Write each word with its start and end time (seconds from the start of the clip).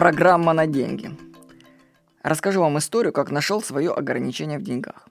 Программа 0.00 0.54
на 0.54 0.66
деньги. 0.66 1.10
Расскажу 2.22 2.60
вам 2.60 2.78
историю, 2.78 3.12
как 3.12 3.30
нашел 3.30 3.60
свое 3.60 3.92
ограничение 3.92 4.58
в 4.58 4.62
деньгах. 4.62 5.06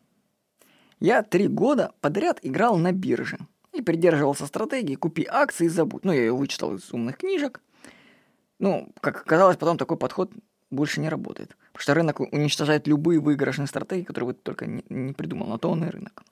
Я 0.99 1.21
три 1.21 1.47
года 1.47 1.91
подряд 2.01 2.39
играл 2.41 2.75
на 2.75 2.91
бирже 2.91 3.37
и 3.71 3.83
придерживался 3.83 4.47
стратегии 4.47 4.95
«купи 4.95 5.27
акции 5.29 5.65
и 5.65 5.69
забудь». 5.69 6.03
Ну, 6.05 6.11
я 6.11 6.21
ее 6.21 6.33
вычитал 6.33 6.73
из 6.73 6.91
умных 6.91 7.17
книжек. 7.17 7.61
Ну, 8.57 8.91
как 8.99 9.21
оказалось, 9.21 9.57
потом 9.57 9.77
такой 9.77 9.95
подход 9.95 10.31
больше 10.71 11.01
не 11.01 11.09
работает. 11.09 11.55
Потому 11.73 11.83
что 11.83 11.93
рынок 11.93 12.19
уничтожает 12.21 12.87
любые 12.87 13.19
выигрышные 13.19 13.67
стратегии, 13.67 14.05
которые 14.05 14.29
вы 14.29 14.33
только 14.33 14.65
не, 14.65 15.13
придумал. 15.13 15.45
На 15.45 15.59
то 15.59 15.69
он 15.69 15.85
и 15.85 15.89
рынок. 15.89 16.23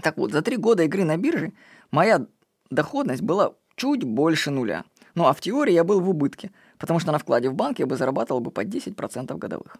Так 0.00 0.16
вот, 0.16 0.30
за 0.30 0.42
три 0.42 0.58
года 0.58 0.84
игры 0.84 1.02
на 1.02 1.16
бирже 1.16 1.52
моя 1.90 2.24
доходность 2.70 3.22
была 3.22 3.54
чуть 3.74 4.04
больше 4.04 4.52
нуля. 4.52 4.84
Ну, 5.16 5.26
а 5.26 5.32
в 5.32 5.40
теории 5.40 5.72
я 5.72 5.82
был 5.82 6.00
в 6.00 6.08
убытке, 6.08 6.52
потому 6.78 7.00
что 7.00 7.12
на 7.12 7.18
вкладе 7.18 7.48
в 7.48 7.54
банке 7.54 7.82
я 7.82 7.86
бы 7.86 7.96
зарабатывал 7.96 8.40
бы 8.40 8.50
по 8.50 8.64
10% 8.64 9.36
годовых. 9.38 9.76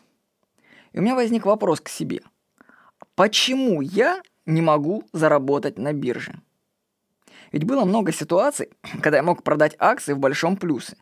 И 0.92 0.98
у 0.98 1.02
меня 1.02 1.14
возник 1.14 1.46
вопрос 1.46 1.80
к 1.80 1.88
себе. 1.88 2.20
Почему 3.14 3.80
я 3.80 4.22
не 4.46 4.62
могу 4.62 5.04
заработать 5.12 5.78
на 5.78 5.92
бирже? 5.92 6.40
Ведь 7.52 7.64
было 7.64 7.84
много 7.84 8.12
ситуаций, 8.12 8.68
когда 9.02 9.18
я 9.18 9.22
мог 9.22 9.42
продать 9.42 9.76
акции 9.78 10.12
в 10.12 10.18
большом 10.18 10.56
плюсе. 10.56 10.96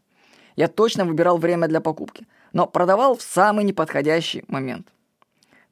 Я 0.56 0.68
точно 0.68 1.04
выбирал 1.04 1.38
время 1.38 1.66
для 1.66 1.80
покупки, 1.80 2.26
но 2.52 2.66
продавал 2.66 3.16
в 3.16 3.22
самый 3.22 3.64
неподходящий 3.64 4.44
момент. 4.48 4.88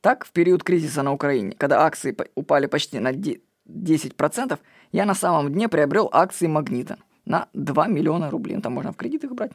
Так, 0.00 0.24
в 0.24 0.32
период 0.32 0.62
кризиса 0.62 1.02
на 1.02 1.12
Украине, 1.12 1.54
когда 1.58 1.84
акции 1.84 2.16
упали 2.34 2.66
почти 2.66 2.98
на 2.98 3.12
10%, 3.12 4.58
я 4.92 5.04
на 5.04 5.14
самом 5.14 5.52
дне 5.52 5.68
приобрел 5.68 6.08
акции 6.12 6.46
«Магнита» 6.46 6.96
на 7.26 7.48
2 7.52 7.86
миллиона 7.88 8.30
рублей. 8.30 8.56
Ну, 8.56 8.62
там 8.62 8.72
можно 8.72 8.92
в 8.92 8.96
кредит 8.96 9.24
их 9.24 9.34
брать. 9.34 9.52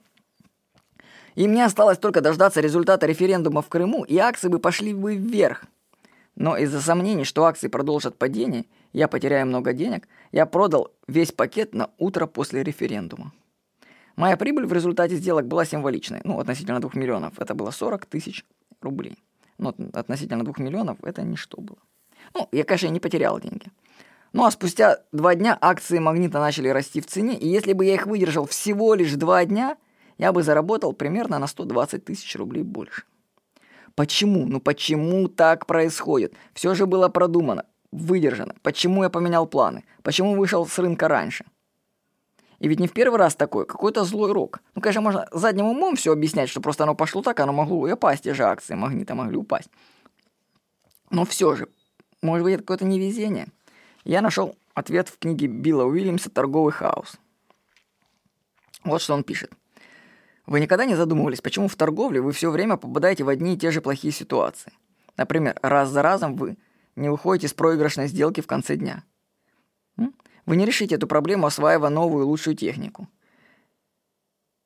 И 1.36 1.48
мне 1.48 1.66
осталось 1.66 1.98
только 1.98 2.22
дождаться 2.22 2.62
результата 2.62 3.06
референдума 3.06 3.62
в 3.62 3.68
Крыму, 3.68 4.04
и 4.04 4.18
акции 4.18 4.48
бы 4.48 4.60
пошли 4.60 4.94
бы 4.94 5.16
вверх. 5.16 5.66
Но 6.36 6.58
из-за 6.58 6.82
сомнений, 6.82 7.24
что 7.24 7.46
акции 7.46 7.68
продолжат 7.68 8.18
падение, 8.18 8.66
я 8.94 9.08
потеряю 9.08 9.46
много 9.46 9.74
денег, 9.74 10.08
я 10.32 10.46
продал 10.46 10.92
весь 11.08 11.32
пакет 11.32 11.74
на 11.74 11.90
утро 11.98 12.26
после 12.26 12.64
референдума. 12.64 13.32
Моя 14.16 14.38
прибыль 14.38 14.66
в 14.66 14.74
результате 14.74 15.16
сделок 15.16 15.46
была 15.48 15.66
символичной, 15.66 16.22
ну, 16.24 16.40
относительно 16.40 16.80
2 16.80 16.92
миллионов. 16.94 17.38
Это 17.38 17.54
было 17.54 17.72
40 17.72 18.06
тысяч 18.06 18.46
рублей. 18.82 19.18
Но 19.58 19.74
относительно 19.94 20.44
2 20.44 20.54
миллионов 20.58 20.98
это 21.04 21.22
ничто 21.22 21.60
было. 21.62 21.78
Ну, 22.34 22.48
я, 22.52 22.64
конечно, 22.64 22.88
не 22.88 23.00
потерял 23.00 23.40
деньги. 23.40 23.68
Ну 24.32 24.44
а 24.44 24.52
спустя 24.52 25.00
два 25.14 25.34
дня 25.36 25.58
акции 25.62 25.98
магнита 25.98 26.40
начали 26.40 26.68
расти 26.68 27.00
в 27.00 27.08
цене, 27.08 27.38
и 27.38 27.48
если 27.48 27.72
бы 27.72 27.86
я 27.86 27.94
их 27.94 28.06
выдержал 28.06 28.46
всего 28.46 28.94
лишь 28.94 29.14
два 29.14 29.46
дня, 29.46 29.78
я 30.18 30.32
бы 30.32 30.44
заработал 30.44 30.94
примерно 30.94 31.40
на 31.40 31.48
120 31.48 32.06
тысяч 32.06 32.36
рублей 32.36 32.64
больше. 32.64 33.04
Почему? 33.96 34.46
Ну 34.46 34.60
почему 34.60 35.28
так 35.28 35.66
происходит? 35.66 36.34
Все 36.54 36.76
же 36.76 36.86
было 36.86 37.08
продумано, 37.08 37.66
выдержано. 37.92 38.56
Почему 38.62 39.04
я 39.04 39.10
поменял 39.10 39.48
планы? 39.48 39.86
Почему 40.04 40.36
вышел 40.36 40.66
с 40.66 40.78
рынка 40.80 41.08
раньше? 41.08 41.46
И 42.60 42.68
ведь 42.68 42.80
не 42.80 42.88
в 42.88 42.94
первый 42.94 43.18
раз 43.18 43.36
такой, 43.36 43.66
какой-то 43.66 44.04
злой 44.06 44.32
рок. 44.32 44.62
Ну, 44.76 44.82
конечно, 44.82 45.02
можно 45.02 45.28
задним 45.32 45.66
умом 45.66 45.96
все 45.96 46.14
объяснять, 46.14 46.50
что 46.50 46.62
просто 46.62 46.84
оно 46.84 46.96
пошло 46.96 47.22
так, 47.22 47.40
оно 47.40 47.54
могло 47.54 47.88
и 47.88 47.92
упасть, 47.92 48.24
те 48.24 48.34
же 48.34 48.44
акции 48.44 48.76
магнита 48.76 49.14
могли 49.14 49.38
упасть. 49.38 49.70
Но 51.10 51.26
все 51.26 51.56
же, 51.56 51.68
может 52.22 52.44
быть, 52.44 52.56
это 52.56 52.64
какое-то 52.64 52.86
невезение. 52.86 53.48
Я 54.04 54.22
нашел 54.22 54.56
ответ 54.74 55.10
в 55.10 55.20
книге 55.20 55.48
Билла 55.48 55.84
Уильямса 55.84 56.30
«Торговый 56.30 56.72
хаос». 56.72 57.18
Вот 58.84 59.02
что 59.02 59.14
он 59.14 59.24
пишет. 59.24 59.52
Вы 60.46 60.60
никогда 60.60 60.86
не 60.86 60.96
задумывались, 60.96 61.42
почему 61.42 61.68
в 61.68 61.76
торговле 61.76 62.22
вы 62.22 62.32
все 62.32 62.52
время 62.52 62.78
попадаете 62.78 63.24
в 63.24 63.30
одни 63.30 63.56
и 63.56 63.58
те 63.58 63.72
же 63.72 63.82
плохие 63.82 64.14
ситуации? 64.14 64.74
Например, 65.18 65.58
раз 65.62 65.90
за 65.90 66.02
разом 66.02 66.36
вы 66.36 66.58
не 66.96 67.10
выходите 67.10 67.48
с 67.48 67.54
проигрышной 67.54 68.08
сделки 68.08 68.42
в 68.42 68.48
конце 68.48 68.76
дня– 68.76 69.04
вы 70.46 70.58
не 70.58 70.66
решите 70.66 70.96
эту 70.96 71.08
проблему, 71.08 71.48
осваивая 71.48 71.90
новую 71.90 72.28
лучшую 72.28 72.56
технику. 72.56 73.08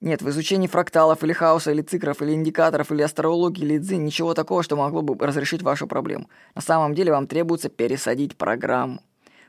Нет, 0.01 0.21
в 0.21 0.29
изучении 0.29 0.67
фракталов 0.67 1.23
или 1.23 1.33
хаоса, 1.33 1.71
или 1.71 1.81
циклов, 1.81 2.21
или 2.21 2.33
индикаторов, 2.33 2.91
или 2.91 3.01
астрологии, 3.01 3.63
или 3.63 3.77
дзин 3.77 4.05
ничего 4.05 4.33
такого, 4.33 4.63
что 4.63 4.77
могло 4.77 5.01
бы 5.01 5.15
разрешить 5.25 5.61
вашу 5.61 5.87
проблему. 5.87 6.29
На 6.55 6.61
самом 6.61 6.95
деле 6.95 7.11
вам 7.11 7.27
требуется 7.27 7.69
пересадить 7.69 8.37
программу. 8.37 9.01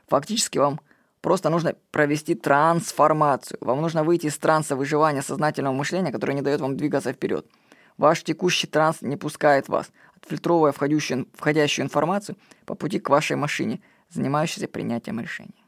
Фактически 0.07 0.57
вам 0.57 0.81
просто 1.21 1.49
нужно 1.49 1.75
провести 1.91 2.35
трансформацию. 2.35 3.57
Вам 3.61 3.81
нужно 3.81 4.03
выйти 4.03 4.27
из 4.27 4.37
транса 4.37 4.75
выживания 4.75 5.21
сознательного 5.21 5.73
мышления, 5.73 6.11
которое 6.11 6.33
не 6.33 6.41
дает 6.41 6.61
вам 6.61 6.77
двигаться 6.77 7.13
вперед. 7.13 7.45
Ваш 7.97 8.23
текущий 8.23 8.67
транс 8.67 9.01
не 9.01 9.17
пускает 9.17 9.69
вас, 9.69 9.91
отфильтровывая 10.15 10.71
входящую, 10.71 11.27
входящую 11.33 11.85
информацию 11.85 12.37
по 12.65 12.75
пути 12.75 12.99
к 12.99 13.09
вашей 13.09 13.35
машине, 13.35 13.81
занимающейся 14.09 14.67
принятием 14.67 15.19
решений. 15.19 15.63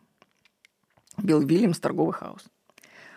Билл 1.17 1.41
Вильямс 1.41 1.79
«Торговый 1.79 2.13
хаос». 2.13 2.45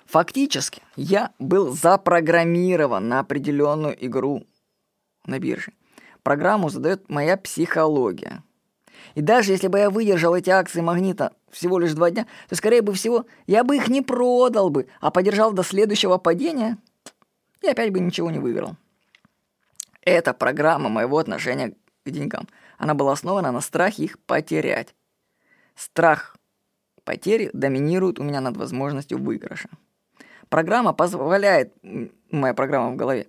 Фактически, 0.07 0.83
я 0.95 1.33
был 1.39 1.73
запрограммирован 1.73 3.09
на 3.09 3.21
определенную 3.21 4.07
игру 4.07 4.47
на 5.25 5.39
бирже. 5.39 5.73
Программу 6.23 6.69
задает 6.69 7.09
моя 7.09 7.37
психология. 7.37 8.43
И 9.15 9.21
даже 9.21 9.53
если 9.53 9.69
бы 9.69 9.78
я 9.78 9.91
выдержал 9.91 10.34
эти 10.34 10.50
акции 10.50 10.81
магнита 10.81 11.33
всего 11.50 11.78
лишь 11.78 11.94
два 11.94 12.11
дня, 12.11 12.27
то, 12.49 12.56
скорее 12.56 12.83
бы 12.83 12.93
всего, 12.93 13.27
я 13.47 13.65
бы 13.65 13.77
их 13.77 13.89
не 13.89 14.03
продал 14.03 14.71
бы, 14.71 14.89
а 15.00 15.11
подержал 15.11 15.53
до 15.53 15.62
следующего 15.62 16.19
падения, 16.19 16.78
и 17.62 17.69
опять 17.69 17.93
бы 17.93 18.00
ничего 18.00 18.31
не 18.31 18.39
выиграл. 18.39 18.77
Это 20.03 20.33
программа 20.34 20.89
моего 20.89 21.19
отношения 21.19 21.75
к 22.05 22.11
деньгам. 22.11 22.47
Она 22.78 22.95
была 22.95 23.12
основана 23.12 23.50
на 23.53 23.61
страхе 23.61 24.05
их 24.05 24.19
потерять. 24.21 24.95
Страх 25.75 26.37
потери 27.05 27.50
доминируют 27.53 28.19
у 28.21 28.22
меня 28.22 28.41
над 28.41 28.56
возможностью 28.56 29.19
выигрыша. 29.19 29.69
Программа 30.49 30.93
позволяет, 30.93 31.75
моя 32.31 32.55
программа 32.55 32.91
в 32.93 32.97
голове, 32.97 33.27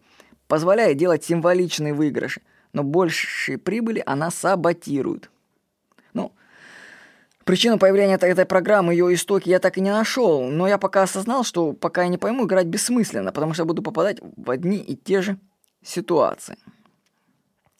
позволяет 0.48 0.98
делать 0.98 1.24
символичные 1.24 1.94
выигрыши, 1.94 2.42
но 2.74 2.84
большей 2.84 3.58
прибыли 3.58 4.04
она 4.06 4.30
саботирует. 4.30 5.32
Ну, 7.48 7.54
причину 7.54 7.80
появления 7.80 8.16
этой 8.16 8.46
программы, 8.46 8.92
ее 8.92 9.14
истоки 9.14 9.48
я 9.48 9.60
так 9.60 9.78
и 9.78 9.82
не 9.82 9.90
нашел, 9.90 10.50
но 10.50 10.68
я 10.68 10.78
пока 10.78 11.04
осознал, 11.04 11.46
что 11.46 11.72
пока 11.72 12.04
я 12.04 12.10
не 12.10 12.18
пойму, 12.18 12.46
играть 12.46 12.68
бессмысленно, 12.68 13.32
потому 13.32 13.54
что 13.54 13.64
буду 13.64 13.82
попадать 13.82 14.18
в 14.36 14.52
одни 14.52 14.80
и 14.80 14.98
те 14.98 15.22
же 15.22 15.40
ситуации. 15.82 16.58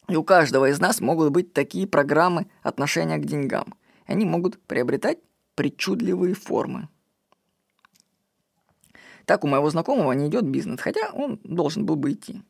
И 0.08 0.16
у 0.16 0.24
каждого 0.24 0.70
из 0.70 0.80
нас 0.80 1.02
могут 1.02 1.32
быть 1.32 1.52
такие 1.52 1.86
программы 1.86 2.46
отношения 2.62 3.18
к 3.18 3.26
деньгам. 3.26 3.74
Они 4.06 4.24
могут 4.24 4.58
приобретать 4.58 5.18
причудливые 5.54 6.34
формы. 6.34 6.88
Так 9.26 9.44
у 9.44 9.48
моего 9.48 9.68
знакомого 9.68 10.12
не 10.12 10.28
идет 10.28 10.44
бизнес, 10.44 10.80
хотя 10.80 11.10
он 11.12 11.40
должен 11.44 11.84
был 11.84 11.96
бы 11.96 12.12
идти. 12.12 12.42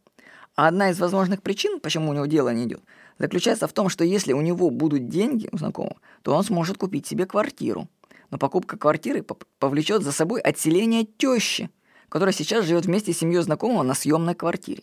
А 0.58 0.66
одна 0.66 0.90
из 0.90 0.98
возможных 0.98 1.40
причин, 1.40 1.78
почему 1.78 2.10
у 2.10 2.12
него 2.12 2.26
дело 2.26 2.48
не 2.52 2.64
идет, 2.64 2.82
заключается 3.16 3.68
в 3.68 3.72
том, 3.72 3.88
что 3.88 4.02
если 4.02 4.32
у 4.32 4.40
него 4.40 4.70
будут 4.70 5.06
деньги 5.06 5.48
у 5.52 5.56
знакомого, 5.56 5.98
то 6.22 6.34
он 6.34 6.42
сможет 6.42 6.78
купить 6.78 7.06
себе 7.06 7.26
квартиру. 7.26 7.86
Но 8.32 8.38
покупка 8.38 8.76
квартиры 8.76 9.24
повлечет 9.60 10.02
за 10.02 10.10
собой 10.10 10.40
отселение 10.40 11.04
тещи, 11.04 11.70
которая 12.08 12.32
сейчас 12.32 12.64
живет 12.64 12.86
вместе 12.86 13.12
с 13.12 13.18
семьей 13.18 13.40
знакомого 13.42 13.84
на 13.84 13.94
съемной 13.94 14.34
квартире. 14.34 14.82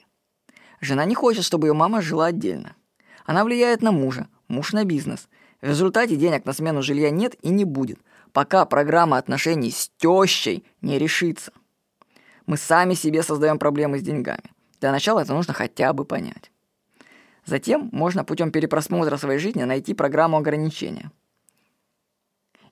Жена 0.80 1.04
не 1.04 1.14
хочет, 1.14 1.44
чтобы 1.44 1.68
ее 1.68 1.74
мама 1.74 2.02
жила 2.02 2.28
отдельно. 2.28 2.78
Она 3.26 3.44
влияет 3.44 3.82
на 3.82 3.92
мужа, 3.92 4.30
муж 4.48 4.72
на 4.72 4.86
бизнес. 4.86 5.28
В 5.60 5.68
результате 5.68 6.16
денег 6.16 6.46
на 6.46 6.54
смену 6.54 6.84
жилья 6.84 7.10
нет 7.10 7.36
и 7.42 7.50
не 7.50 7.66
будет– 7.66 8.00
пока 8.32 8.66
программа 8.66 9.18
отношений 9.18 9.72
с 9.72 9.90
тещей 9.98 10.66
не 10.82 11.00
решится. 11.00 11.52
Мы 12.46 12.56
сами 12.56 12.94
себе 12.94 13.24
создаем 13.24 13.60
проблемы 13.60 13.98
с 13.98 14.02
деньгами. 14.02 14.55
Для 14.80 14.92
начала 14.92 15.22
это 15.22 15.34
нужно 15.34 15.54
хотя 15.54 15.94
бы 15.94 16.06
понять. 16.06 16.52
Затем 17.46 17.90
можно 17.92 18.24
путем 18.24 18.52
перепросмотра 18.52 19.18
своей 19.18 19.40
жизни 19.40 19.64
найти 19.64 19.94
программу 19.94 20.38
ограничения. 20.38 21.12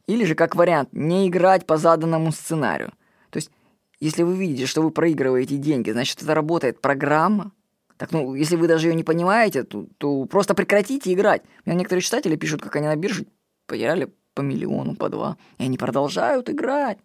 Или 0.07 0.25
же, 0.25 0.35
как 0.35 0.55
вариант, 0.55 0.89
не 0.91 1.27
играть 1.27 1.65
по 1.65 1.77
заданному 1.77 2.31
сценарию. 2.31 2.91
То 3.29 3.37
есть, 3.37 3.51
если 3.99 4.23
вы 4.23 4.35
видите, 4.35 4.65
что 4.65 4.81
вы 4.81 4.91
проигрываете 4.91 5.57
деньги, 5.57 5.91
значит, 5.91 6.21
это 6.21 6.33
работает 6.35 6.81
программа. 6.81 7.51
Так, 7.97 8.11
ну, 8.11 8.35
если 8.35 8.55
вы 8.55 8.67
даже 8.67 8.87
ее 8.87 8.95
не 8.95 9.03
понимаете, 9.03 9.63
то, 9.63 9.85
то 9.97 10.25
просто 10.25 10.55
прекратите 10.55 11.13
играть. 11.13 11.43
У 11.65 11.69
меня 11.69 11.79
некоторые 11.79 12.01
читатели 12.01 12.35
пишут, 12.35 12.61
как 12.61 12.75
они 12.75 12.87
на 12.87 12.95
бирже 12.95 13.27
потеряли 13.65 14.11
по 14.33 14.41
миллиону, 14.41 14.95
по 14.95 15.09
два, 15.09 15.37
и 15.57 15.63
они 15.63 15.77
продолжают 15.77 16.49
играть. 16.49 16.97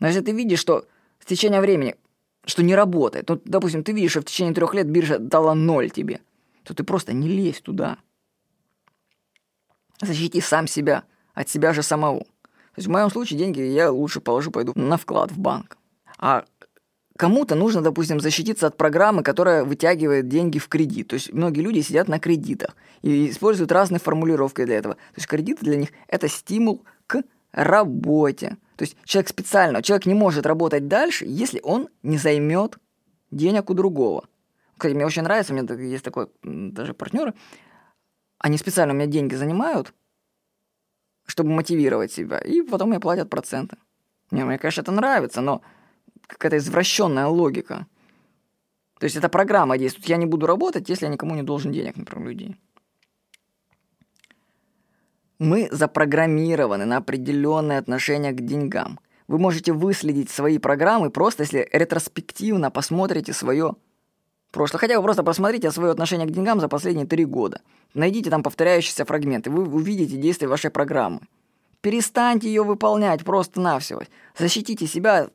Но 0.00 0.08
если 0.08 0.20
ты 0.20 0.32
видишь, 0.32 0.58
что 0.58 0.84
с 1.20 1.26
течением 1.26 1.62
времени, 1.62 1.96
что 2.48 2.62
не 2.62 2.74
работает, 2.74 3.28
ну, 3.28 3.40
допустим, 3.44 3.84
ты 3.84 3.92
видишь, 3.92 4.12
что 4.12 4.22
в 4.22 4.24
течение 4.24 4.54
трех 4.54 4.72
лет 4.74 4.88
биржа 4.88 5.18
дала 5.18 5.54
ноль 5.54 5.90
тебе, 5.90 6.20
то 6.64 6.74
ты 6.74 6.82
просто 6.82 7.12
не 7.12 7.28
лезь 7.28 7.60
туда. 7.60 7.98
Защити 10.00 10.40
сам 10.40 10.66
себя 10.66 11.04
от 11.34 11.48
себя 11.48 11.72
же 11.72 11.82
самого. 11.82 12.20
То 12.20 12.80
есть 12.80 12.88
в 12.88 12.90
моем 12.90 13.10
случае 13.10 13.38
деньги 13.38 13.60
я 13.60 13.90
лучше 13.90 14.20
положу, 14.20 14.50
пойду 14.50 14.72
на 14.76 14.96
вклад 14.96 15.30
в 15.30 15.38
банк. 15.38 15.76
А 16.18 16.44
кому-то 17.18 17.54
нужно, 17.54 17.82
допустим, 17.82 18.18
защититься 18.18 18.66
от 18.68 18.76
программы, 18.76 19.22
которая 19.22 19.64
вытягивает 19.64 20.28
деньги 20.28 20.58
в 20.58 20.68
кредит. 20.68 21.08
То 21.08 21.14
есть 21.14 21.32
многие 21.32 21.60
люди 21.60 21.80
сидят 21.80 22.08
на 22.08 22.18
кредитах 22.18 22.76
и 23.02 23.28
используют 23.28 23.72
разные 23.72 24.00
формулировки 24.00 24.64
для 24.64 24.78
этого. 24.78 24.94
То 24.94 25.16
есть 25.16 25.26
кредиты 25.26 25.64
для 25.66 25.76
них– 25.76 25.88
это 26.08 26.28
стимул 26.28 26.84
к 27.06 27.22
работе. 27.52 28.56
То 28.78 28.84
есть 28.84 28.96
человек 29.04 29.28
специально, 29.28 29.82
человек 29.82 30.06
не 30.06 30.14
может 30.14 30.46
работать 30.46 30.86
дальше, 30.86 31.24
если 31.26 31.60
он 31.64 31.88
не 32.04 32.16
займет 32.16 32.78
денег 33.32 33.70
у 33.70 33.74
другого. 33.74 34.28
Кстати, 34.76 34.94
мне 34.94 35.04
очень 35.04 35.22
нравится, 35.22 35.52
у 35.52 35.56
меня 35.56 35.74
есть 35.74 36.04
такой 36.04 36.28
даже 36.44 36.94
партнеры, 36.94 37.34
они 38.38 38.56
специально 38.56 38.94
у 38.94 38.96
меня 38.96 39.06
деньги 39.06 39.34
занимают, 39.34 39.92
чтобы 41.26 41.50
мотивировать 41.50 42.12
себя, 42.12 42.38
и 42.38 42.62
потом 42.62 42.90
мне 42.90 43.00
платят 43.00 43.28
проценты. 43.28 43.78
Не, 44.30 44.44
мне, 44.44 44.58
конечно, 44.58 44.82
это 44.82 44.92
нравится, 44.92 45.40
но 45.40 45.60
какая-то 46.28 46.58
извращенная 46.58 47.26
логика. 47.26 47.88
То 49.00 49.04
есть 49.04 49.16
эта 49.16 49.28
программа 49.28 49.76
действует. 49.76 50.08
Я 50.08 50.18
не 50.18 50.26
буду 50.26 50.46
работать, 50.46 50.88
если 50.88 51.06
я 51.06 51.12
никому 51.12 51.34
не 51.34 51.42
должен 51.42 51.72
денег, 51.72 51.96
например, 51.96 52.28
людей. 52.28 52.56
Мы 55.38 55.68
запрограммированы 55.70 56.84
на 56.84 56.96
определенное 56.96 57.78
отношение 57.78 58.32
к 58.32 58.40
деньгам. 58.40 58.98
Вы 59.28 59.38
можете 59.38 59.72
выследить 59.72 60.30
свои 60.30 60.58
программы 60.58 61.10
просто 61.10 61.44
если 61.44 61.68
ретроспективно 61.72 62.70
посмотрите 62.70 63.32
свое 63.32 63.76
прошлое. 64.50 64.80
Хотя 64.80 64.96
вы 64.96 65.02
просто 65.02 65.22
посмотрите 65.22 65.70
свое 65.70 65.92
отношение 65.92 66.26
к 66.26 66.32
деньгам 66.32 66.60
за 66.60 66.68
последние 66.68 67.06
три 67.06 67.24
года. 67.24 67.60
Найдите 67.94 68.30
там 68.30 68.42
повторяющиеся 68.42 69.04
фрагменты, 69.04 69.50
вы 69.50 69.62
увидите 69.64 70.16
действия 70.16 70.48
вашей 70.48 70.70
программы. 70.70 71.20
Перестаньте 71.80 72.48
ее 72.48 72.64
выполнять 72.64 73.24
просто-навсего. 73.24 74.02
Защитите 74.36 74.86
себя 74.88 75.30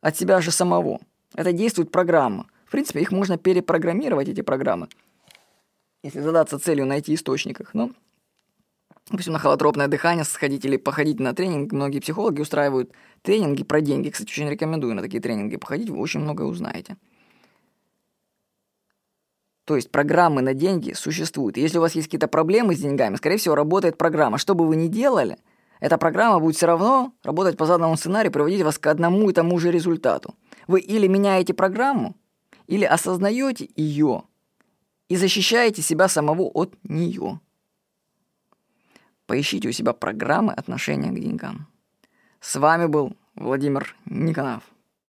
от 0.00 0.16
себя 0.16 0.40
же 0.40 0.50
самого. 0.50 1.00
Это 1.34 1.52
действует 1.52 1.92
программа. 1.92 2.46
В 2.64 2.72
принципе, 2.72 3.00
их 3.00 3.12
можно 3.12 3.38
перепрограммировать, 3.38 4.28
эти 4.28 4.40
программы, 4.40 4.88
если 6.02 6.20
задаться 6.20 6.58
целью 6.58 6.86
найти 6.86 7.14
источник 7.14 7.60
их. 7.60 7.72
Ну, 7.72 7.92
допустим, 9.10 9.32
на 9.32 9.38
холотропное 9.38 9.88
дыхание 9.88 10.24
сходить 10.24 10.64
или 10.64 10.76
походить 10.76 11.20
на 11.20 11.34
тренинг. 11.34 11.72
Многие 11.72 12.00
психологи 12.00 12.40
устраивают 12.40 12.92
тренинги 13.22 13.64
про 13.64 13.80
деньги. 13.80 14.10
Кстати, 14.10 14.30
очень 14.30 14.48
рекомендую 14.48 14.94
на 14.94 15.02
такие 15.02 15.20
тренинги 15.20 15.56
походить, 15.56 15.90
вы 15.90 15.98
очень 15.98 16.20
многое 16.20 16.46
узнаете. 16.46 16.96
То 19.64 19.76
есть 19.76 19.90
программы 19.90 20.40
на 20.40 20.54
деньги 20.54 20.92
существуют. 20.92 21.58
Если 21.58 21.76
у 21.76 21.82
вас 21.82 21.94
есть 21.94 22.08
какие-то 22.08 22.28
проблемы 22.28 22.74
с 22.74 22.80
деньгами, 22.80 23.16
скорее 23.16 23.36
всего, 23.36 23.54
работает 23.54 23.98
программа. 23.98 24.38
Что 24.38 24.54
бы 24.54 24.66
вы 24.66 24.76
ни 24.76 24.88
делали, 24.88 25.36
эта 25.80 25.98
программа 25.98 26.40
будет 26.40 26.56
все 26.56 26.66
равно 26.66 27.12
работать 27.22 27.56
по 27.56 27.66
заданному 27.66 27.96
сценарию, 27.96 28.32
приводить 28.32 28.62
вас 28.62 28.78
к 28.78 28.86
одному 28.86 29.28
и 29.28 29.34
тому 29.34 29.58
же 29.58 29.70
результату. 29.70 30.34
Вы 30.66 30.80
или 30.80 31.06
меняете 31.06 31.52
программу, 31.52 32.16
или 32.66 32.84
осознаете 32.84 33.68
ее 33.76 34.22
и 35.08 35.16
защищаете 35.16 35.82
себя 35.82 36.08
самого 36.08 36.44
от 36.44 36.74
нее. 36.82 37.40
Поищите 39.28 39.68
у 39.68 39.72
себя 39.72 39.92
программы 39.92 40.54
отношения 40.54 41.10
к 41.10 41.20
деньгам. 41.20 41.66
С 42.40 42.56
вами 42.56 42.86
был 42.86 43.14
Владимир 43.34 43.94
Никонов. 44.06 44.62